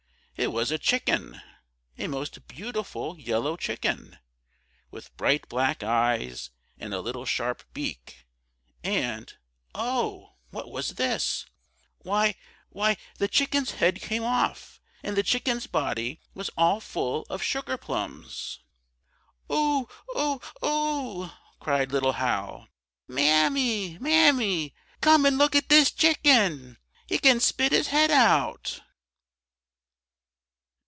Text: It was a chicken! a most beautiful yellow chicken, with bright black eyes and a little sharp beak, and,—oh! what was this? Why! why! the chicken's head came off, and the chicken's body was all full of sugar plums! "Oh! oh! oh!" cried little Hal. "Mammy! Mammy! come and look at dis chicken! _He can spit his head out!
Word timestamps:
It 0.37 0.47
was 0.51 0.71
a 0.71 0.79
chicken! 0.79 1.39
a 1.99 2.07
most 2.07 2.47
beautiful 2.47 3.15
yellow 3.19 3.55
chicken, 3.55 4.17
with 4.89 5.15
bright 5.15 5.47
black 5.47 5.83
eyes 5.83 6.49
and 6.79 6.95
a 6.95 6.99
little 6.99 7.25
sharp 7.25 7.63
beak, 7.75 8.25
and,—oh! 8.83 10.31
what 10.49 10.71
was 10.71 10.95
this? 10.95 11.45
Why! 11.99 12.33
why! 12.69 12.97
the 13.19 13.27
chicken's 13.27 13.73
head 13.73 14.01
came 14.01 14.23
off, 14.23 14.81
and 15.03 15.15
the 15.15 15.21
chicken's 15.21 15.67
body 15.67 16.19
was 16.33 16.49
all 16.57 16.79
full 16.79 17.27
of 17.29 17.43
sugar 17.43 17.77
plums! 17.77 18.61
"Oh! 19.47 19.87
oh! 20.15 20.41
oh!" 20.63 21.37
cried 21.59 21.91
little 21.91 22.13
Hal. 22.13 22.67
"Mammy! 23.07 23.99
Mammy! 23.99 24.73
come 25.01 25.27
and 25.27 25.37
look 25.37 25.55
at 25.55 25.67
dis 25.67 25.91
chicken! 25.91 26.79
_He 27.07 27.21
can 27.21 27.39
spit 27.39 27.71
his 27.71 27.89
head 27.89 28.09
out! 28.09 28.81